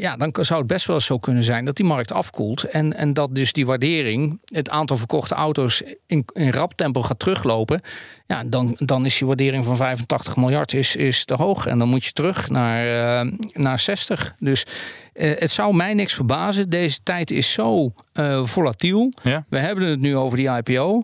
[0.00, 2.62] Ja, dan zou het best wel zo kunnen zijn dat die markt afkoelt.
[2.64, 7.18] En, en dat dus die waardering, het aantal verkochte auto's in, in rap tempo gaat
[7.18, 7.80] teruglopen.
[8.28, 11.66] Ja, dan, dan is die waardering van 85 miljard is, is te hoog.
[11.66, 12.84] En dan moet je terug naar,
[13.20, 14.34] eh, naar 60.
[14.38, 14.66] Dus
[15.12, 16.70] eh, het zou mij niks verbazen.
[16.70, 19.12] Deze tijd is zo eh, volatiel.
[19.22, 19.44] Ja.
[19.48, 21.02] We hebben het nu over die IPO.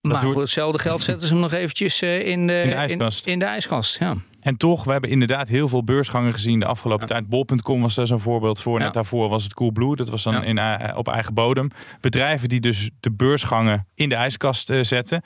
[0.00, 3.26] Maar voor hetzelfde geld zetten ze hem nog eventjes in, de, In de ijskast.
[3.26, 4.14] In, de ijskast, ja.
[4.46, 7.28] En toch, we hebben inderdaad heel veel beursgangen gezien de afgelopen tijd.
[7.28, 8.78] Bol.com was daar zo'n voorbeeld voor.
[8.78, 9.96] Net daarvoor was het Coolblue.
[9.96, 11.70] Dat was dan in, eh, op eigen bodem.
[12.00, 15.22] Bedrijven die dus de beursgangen in de ijskast eh, zetten.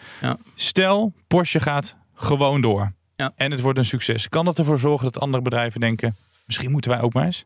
[0.54, 2.92] Stel, Porsche gaat gewoon door.
[3.36, 4.28] En het wordt een succes.
[4.28, 6.16] Kan dat ervoor zorgen dat andere bedrijven denken...
[6.46, 7.44] misschien moeten wij ook maar eens?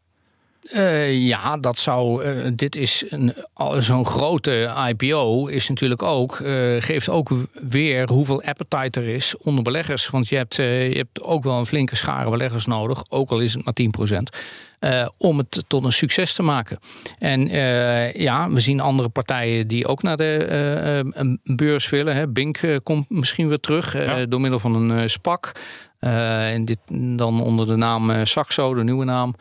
[0.73, 2.25] Eh, ja, dat zou.
[2.25, 3.35] eh, dit is een-
[3.79, 7.31] zo'n grote IPO is natuurlijk ook eh, geeft ook
[7.69, 10.09] weer hoeveel appetite er is onder beleggers.
[10.11, 10.63] Want je hebt, je
[10.97, 14.37] hebt ook wel een flinke schare beleggers nodig, ook al is het maar 10%.
[14.79, 16.79] eh, om het tot een succes te maken.
[17.19, 17.47] En
[18.21, 20.47] ja, we zien andere partijen die ook naar de
[21.11, 22.15] een beurs willen.
[22.17, 22.29] Hè.
[22.29, 23.97] Bink komt misschien weer terug
[24.29, 25.53] door middel van een SPAC.
[26.01, 26.79] En dit
[27.17, 29.35] dan onder de naam Saxo, de nieuwe naam.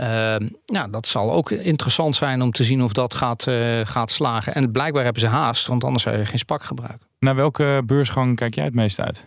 [0.00, 4.10] Uh, ja, dat zal ook interessant zijn om te zien of dat gaat, uh, gaat
[4.10, 4.54] slagen.
[4.54, 7.06] En blijkbaar hebben ze haast, want anders zou je geen spak gebruiken.
[7.18, 9.24] Naar welke beursgang kijk jij het meest uit?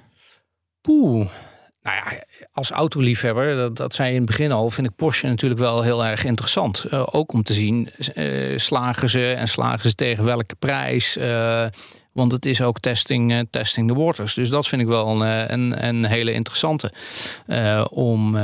[0.81, 1.27] Poeh.
[1.81, 5.27] Nou ja, als autoliefhebber, dat, dat zei je in het begin al, vind ik Porsche
[5.27, 6.85] natuurlijk wel heel erg interessant.
[6.91, 11.17] Uh, ook om te zien, uh, slagen ze en slagen ze tegen welke prijs.
[11.17, 11.65] Uh,
[12.11, 14.33] want het is ook testing, testing the waters.
[14.33, 16.93] Dus dat vind ik wel een, een, een hele interessante.
[17.89, 18.37] om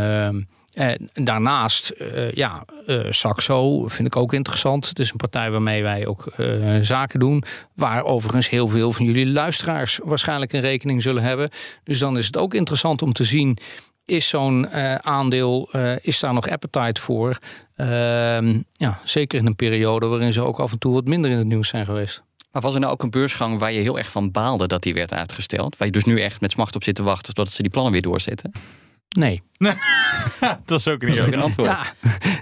[0.77, 4.89] uh, daarnaast, uh, ja, uh, Saxo vind ik ook interessant.
[4.89, 6.33] Het is een partij waarmee wij ook
[6.81, 7.43] zaken doen.
[7.75, 11.49] Waar overigens heel veel van jullie luisteraars waarschijnlijk een rekening zullen hebben.
[11.83, 13.57] Dus dan is het ook interessant om te zien.
[14.05, 14.69] Is zo'n
[15.03, 15.69] aandeel,
[16.01, 17.37] is daar nog appetite voor?
[17.75, 21.37] Ehm, ja, zeker in een periode waarin ze ook af en toe wat minder in
[21.37, 22.23] het nieuws zijn geweest.
[22.51, 24.93] Maar was er nou ook een beursgang waar je heel erg van baalde dat die
[24.93, 25.77] werd uitgesteld?
[25.77, 27.93] Waar je dus nu echt met smacht op zit te wachten totdat ze die plannen
[27.93, 28.51] weer doorzetten?
[29.09, 29.41] Nee.
[30.65, 31.69] dat is ook ook een antwoord.
[31.69, 31.85] Ja,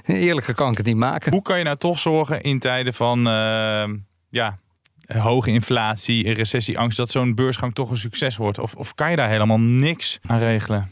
[0.13, 1.31] eerlijker kan ik het niet maken.
[1.31, 3.89] Hoe kan je nou toch zorgen in tijden van uh,
[4.29, 4.59] ja,
[5.07, 8.59] hoge inflatie, recessieangst, dat zo'n beursgang toch een succes wordt?
[8.59, 10.91] Of, of kan je daar helemaal niks aan regelen?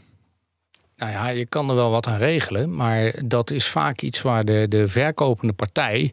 [0.96, 4.44] Nou ja, je kan er wel wat aan regelen, maar dat is vaak iets waar
[4.44, 6.12] de, de verkopende partij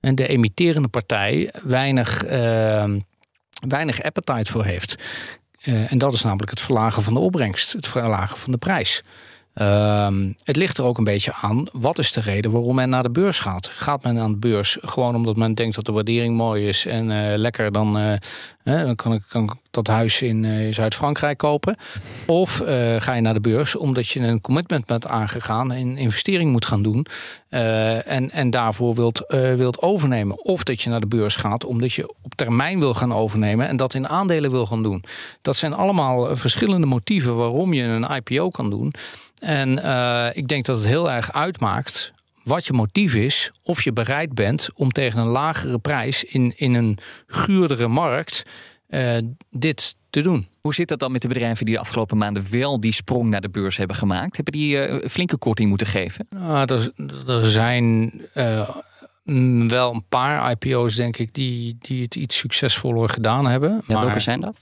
[0.00, 2.84] en de emitterende partij weinig, uh,
[3.68, 4.96] weinig appetite voor heeft.
[5.64, 9.02] Uh, en dat is namelijk het verlagen van de opbrengst, het verlagen van de prijs.
[9.54, 13.02] Ehm, het ligt er ook een beetje aan, wat is de reden waarom men naar
[13.02, 13.68] de beurs gaat?
[13.72, 17.10] Gaat men aan de beurs gewoon omdat men denkt dat de waardering mooi is en
[17.10, 18.18] eh, lekker dan, eh,
[18.62, 21.76] dan kan, ik, kan dat huis in uh, Zuid-Frankrijk kopen?
[22.26, 22.62] Of
[22.98, 26.82] ga je naar de beurs omdat je een commitment bent aangegaan en investering moet gaan
[26.82, 27.06] doen
[27.48, 29.24] en, en daarvoor wilt,
[29.56, 30.44] wilt overnemen?
[30.44, 33.76] Of dat je naar de beurs gaat omdat je op termijn wil gaan overnemen en
[33.76, 35.04] dat in aandelen wil gaan doen?
[35.42, 38.94] Dat zijn allemaal verschillende motieven waarom je een IPO kan doen.
[39.40, 39.70] En
[40.34, 42.12] ik denk dat het heel erg uitmaakt
[42.44, 46.74] wat je motief is, of je bereid bent om tegen een lagere prijs in, in
[46.74, 48.42] een guurdere markt
[48.92, 49.18] uh,
[49.50, 50.48] dit te doen.
[50.60, 53.40] Hoe zit dat dan met de bedrijven die de afgelopen maanden wel die sprong naar
[53.40, 54.36] de beurs hebben gemaakt?
[54.36, 56.26] Hebben die uh, flinke korting moeten geven?
[56.30, 56.92] Nou, er,
[57.26, 58.12] er zijn
[59.68, 63.82] wel een paar IPO's, denk ik, die, die het iets succesvoller gedaan hebben.
[63.86, 64.56] Ja, welke zijn dat?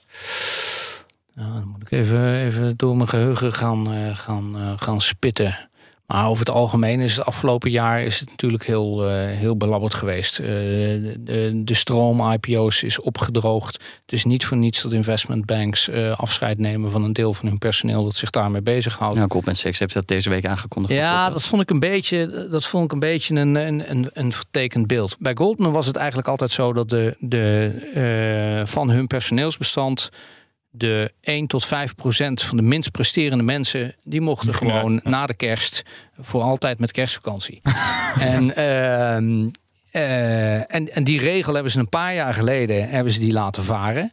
[1.35, 5.70] Nou, dan moet ik even, even door mijn geheugen gaan, gaan, gaan spitten.
[6.13, 9.95] Maar over het algemeen is het afgelopen jaar is het natuurlijk heel, uh, heel belabberd
[9.95, 10.37] geweest.
[10.37, 13.75] de, de stroom IPO's is opgedroogd.
[13.75, 17.59] Het is niet voor niets dat investment banks afscheid nemen van een deel van hun
[17.59, 19.17] personeel dat zich daarmee bezighoudt.
[19.17, 20.95] Ja, Goldman Sachs heeft dat deze week aangekondigd.
[20.95, 24.33] Ja, dat vond ik een beetje, dat vond ik een, beetje een, een, een, een
[24.33, 25.17] vertekend beeld.
[25.19, 30.11] Bij Goldman was het eigenlijk altijd zo dat de, de, van hun personeelsbestand
[30.71, 35.35] de 1 tot 5 procent van de minst presterende mensen, die mochten gewoon na de
[35.35, 35.83] kerst
[36.19, 37.61] voor altijd met kerstvakantie.
[38.21, 43.19] en, uh, uh, en, en die regel hebben ze een paar jaar geleden hebben ze
[43.21, 44.13] die laten varen.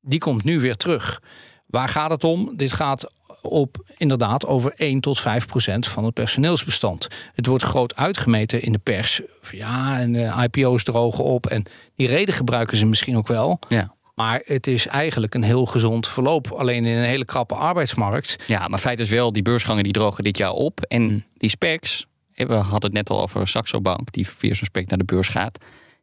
[0.00, 1.22] Die komt nu weer terug.
[1.66, 2.52] Waar gaat het om?
[2.56, 7.08] Dit gaat op inderdaad over 1 tot 5 procent van het personeelsbestand.
[7.34, 9.20] Het wordt groot uitgemeten in de pers.
[9.50, 11.46] Ja, en de IPO's drogen op.
[11.46, 11.64] En
[11.96, 13.58] die reden gebruiken ze misschien ook wel.
[13.68, 13.94] Ja.
[14.14, 16.52] Maar het is eigenlijk een heel gezond verloop.
[16.52, 18.36] Alleen in een hele krappe arbeidsmarkt.
[18.46, 20.80] Ja, maar feit is wel, die beursgangen die drogen dit jaar op.
[20.80, 21.24] En hmm.
[21.36, 24.98] die specs, we hadden het net al over Saxo Bank, die via zo'n spec naar
[24.98, 25.58] de beurs gaat.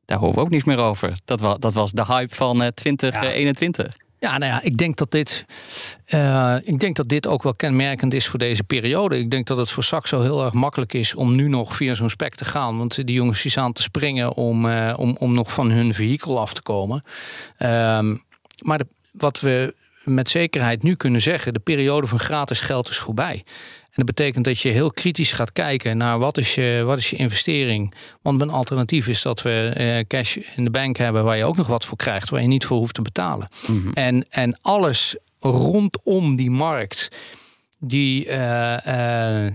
[0.05, 1.13] Daar horen we ook niets meer over.
[1.25, 3.85] Dat was, dat was de hype van 2021.
[3.85, 4.09] Ja.
[4.21, 5.45] Ja, nou ja, ik denk dat dit.
[6.07, 9.17] Uh, ik denk dat dit ook wel kenmerkend is voor deze periode.
[9.17, 12.09] Ik denk dat het voor Saxo heel erg makkelijk is om nu nog via zo'n
[12.09, 12.77] spec te gaan.
[12.77, 16.39] Want die jongens die staan te springen om, uh, om, om nog van hun vehikel
[16.39, 17.03] af te komen.
[17.59, 17.69] Uh,
[18.63, 18.81] maar
[19.11, 23.43] wat we met zekerheid nu kunnen zeggen, de periode van gratis geld is voorbij.
[23.91, 27.09] En dat betekent dat je heel kritisch gaat kijken naar wat is je, wat is
[27.09, 27.93] je investering.
[28.21, 31.57] Want een alternatief is dat we eh, cash in de bank hebben waar je ook
[31.57, 33.47] nog wat voor krijgt, waar je niet voor hoeft te betalen.
[33.67, 33.91] Mhm.
[33.93, 37.09] en, en alles rondom die markt,
[37.79, 39.51] die uh, uh,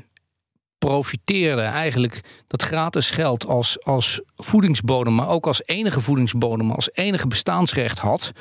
[0.78, 7.26] profiteerde eigenlijk dat gratis geld als, als voedingsbodem, maar ook als enige voedingsbodem, als enige
[7.26, 8.32] bestaansrecht had,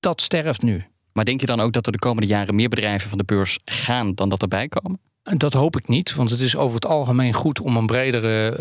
[0.00, 0.84] dat sterft nu.
[1.14, 3.58] Maar denk je dan ook dat er de komende jaren meer bedrijven van de beurs
[3.64, 5.00] gaan dan dat erbij komen?
[5.36, 8.56] Dat hoop ik niet, want het is over het algemeen goed om een bredere,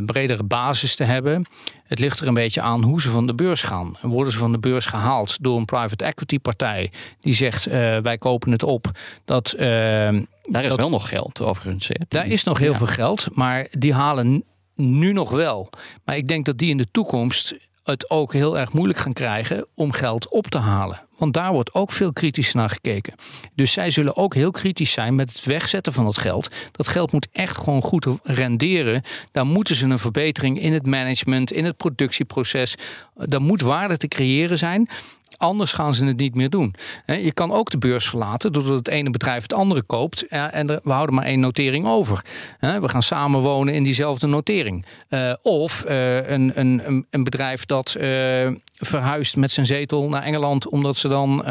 [0.00, 1.46] uh, bredere basis te hebben.
[1.84, 3.96] Het ligt er een beetje aan hoe ze van de beurs gaan.
[4.02, 8.18] Worden ze van de beurs gehaald door een private equity partij die zegt uh, wij
[8.18, 8.90] kopen het op.
[9.24, 9.60] Dat, uh,
[10.42, 11.88] daar is wel nog geld overigens.
[11.88, 11.94] Hè?
[12.08, 15.70] Daar is nog heel veel geld, maar die halen nu nog wel.
[16.04, 19.66] Maar ik denk dat die in de toekomst het ook heel erg moeilijk gaan krijgen
[19.74, 21.05] om geld op te halen.
[21.16, 23.14] Want daar wordt ook veel kritisch naar gekeken.
[23.54, 26.48] Dus zij zullen ook heel kritisch zijn met het wegzetten van dat geld.
[26.72, 29.02] Dat geld moet echt gewoon goed renderen.
[29.32, 32.74] Daar moeten ze een verbetering in het management, in het productieproces.
[33.14, 34.88] Daar moet waarde te creëren zijn.
[35.36, 36.74] Anders gaan ze het niet meer doen.
[37.06, 40.26] Je kan ook de beurs verlaten doordat het ene bedrijf het andere koopt.
[40.26, 42.24] En we houden maar één notering over.
[42.60, 44.86] We gaan samenwonen in diezelfde notering.
[45.08, 50.68] Eh, of eh, een, een, een bedrijf dat eh, verhuist met zijn zetel naar Engeland.
[50.68, 51.42] omdat ze dan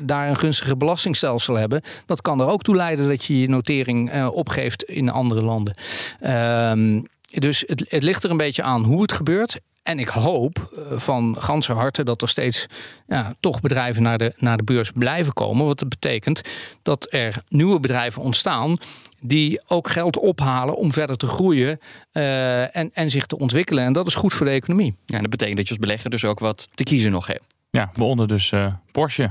[0.00, 1.82] daar een gunstige belastingstelsel hebben.
[2.06, 5.74] Dat kan er ook toe leiden dat je je notering opgeeft in andere landen.
[6.20, 9.60] Ehm, dus het, het ligt er een beetje aan hoe het gebeurt.
[9.86, 12.66] En ik hoop eh, van ganse harte dat er steeds
[13.06, 15.66] ja, toch bedrijven naar de, naar de beurs blijven komen.
[15.66, 16.40] Wat dat betekent
[16.82, 18.76] dat er nieuwe bedrijven ontstaan
[19.20, 21.78] die ook geld ophalen om verder te groeien
[22.12, 23.84] uh, en, en zich te ontwikkelen.
[23.84, 24.94] En dat is goed voor de economie.
[25.04, 27.44] Ja, dat betekent dat je als belegger dus ook wat te kiezen nog hebt.
[27.70, 29.30] Ja, waaronder dus uh, Porsche.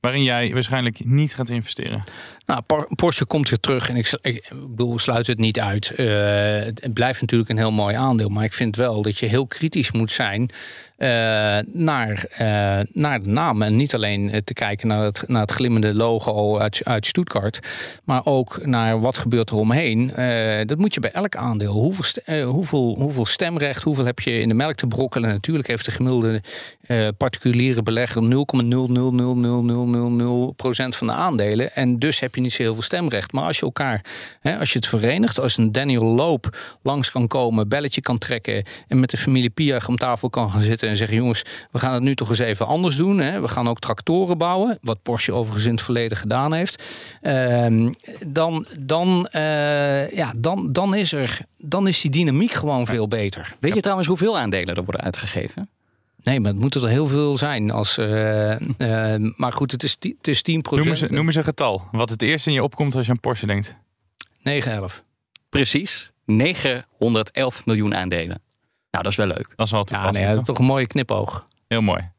[0.00, 2.04] Waarin jij waarschijnlijk niet gaat investeren.
[2.46, 2.62] Nou,
[2.94, 5.92] Porsche komt weer terug en ik, ik bedoel, sluit het niet uit.
[5.96, 6.06] Uh,
[6.60, 8.28] het blijft natuurlijk een heel mooi aandeel.
[8.28, 10.40] Maar ik vind wel dat je heel kritisch moet zijn
[10.98, 11.08] uh,
[11.72, 13.62] naar, uh, naar de naam.
[13.62, 17.58] En niet alleen te kijken naar het, naar het glimmende logo uit, uit Stuttgart.
[18.04, 20.12] Maar ook naar wat gebeurt er omheen.
[20.66, 21.72] dat moet je bij elk aandeel.
[21.72, 25.30] Hoeveel, hoeveel, hoeveel stemrecht, hoeveel heb je in de melk te brokkelen?
[25.30, 26.42] Natuurlijk heeft de gemiddelde
[27.16, 28.28] particuliere belegger 0,0000000%
[30.88, 31.74] van de aandelen.
[31.74, 33.32] En dus heb je niet zo heel veel stemrecht.
[33.32, 34.04] Maar als je elkaar,
[34.40, 38.64] hè, als je het verenigt, als een Daniel Loop langs kan komen, belletje kan trekken
[38.88, 41.92] en met de familie Piag om tafel kan gaan zitten en zeggen: jongens, we gaan
[41.92, 43.18] het nu toch eens even anders doen.
[43.18, 43.40] Hè.
[43.40, 46.82] We gaan ook tractoren bouwen, wat Porsche overigens in het verleden gedaan heeft.
[47.22, 47.92] Ehm,
[48.26, 53.54] dan, dan, eh, ja, dan, dan, is er, dan is die dynamiek gewoon veel beter.
[53.60, 55.68] Weet je trouwens hoeveel aandelen er worden uitgegeven?
[56.26, 57.70] Nee, maar het moeten er heel veel zijn.
[57.70, 61.44] Als, uh, uh, maar goed, het is, het is 10 Noem eens, noem eens een
[61.44, 61.82] getal.
[61.92, 63.76] Wat het eerste in je opkomt als je aan Porsche denkt.
[64.42, 65.04] 911.
[65.48, 66.12] Precies.
[66.24, 68.42] 911 miljoen aandelen.
[68.90, 69.52] Nou, dat is wel leuk.
[69.56, 71.46] Dat is wel ja, nee, dat is toch een mooie knipoog.
[71.68, 72.10] Heel mooi.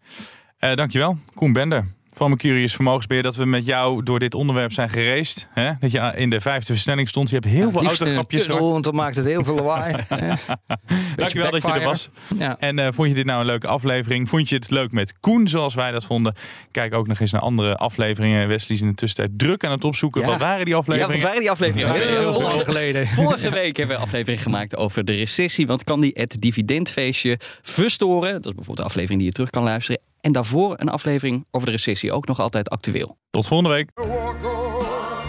[0.60, 1.86] Uh, dankjewel, Koen Bender
[2.18, 5.48] van Mercurius Vermogensbeheer dat we met jou door dit onderwerp zijn gereisd.
[5.54, 5.72] Hè?
[5.80, 7.30] Dat je in de vijfde versnelling stond.
[7.30, 8.64] Je hebt heel veel autograpjes gemaakt.
[8.64, 9.96] want dan maakt het heel veel lawaai.
[11.16, 12.10] Dankjewel dat je er was.
[12.38, 12.58] Ja.
[12.60, 14.30] En uh, vond je dit nou een leuke aflevering?
[14.30, 16.36] Vond je het leuk met Koen zoals wij dat vonden?
[16.72, 18.48] Kijk ook nog eens naar andere afleveringen.
[18.48, 20.22] Wesley is in de tussentijd druk aan het opzoeken.
[20.22, 20.28] Ja.
[20.28, 21.16] Wat waren die afleveringen?
[21.16, 21.94] Ja, wat waren die afleveringen?
[21.94, 23.08] Heel, heel lang geleden.
[23.24, 25.68] Vorige week hebben we een aflevering gemaakt over de recessie.
[25.68, 28.34] Want kan die het dividendfeestje verstoren?
[28.34, 30.02] Dat is bijvoorbeeld de aflevering die je terug kan luisteren.
[30.22, 33.18] En daarvoor een aflevering over de recessie, ook nog altijd actueel.
[33.30, 33.90] Tot volgende week.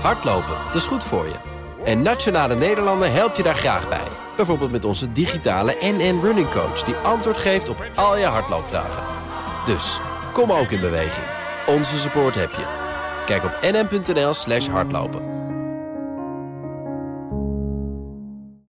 [0.02, 1.34] Hardlopen, dat is goed voor je.
[1.84, 4.06] En Nationale Nederlanden helpt je daar graag bij.
[4.36, 6.82] Bijvoorbeeld met onze digitale NN Running Coach...
[6.82, 9.02] die antwoord geeft op al je hardloopvragen.
[9.66, 10.00] Dus,
[10.32, 11.26] kom ook in beweging.
[11.66, 12.66] Onze support heb je.
[13.26, 15.22] Kijk op nn.nl slash hardlopen.